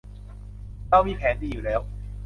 [0.89, 1.79] เรามีแผนดีอยู่แล้ว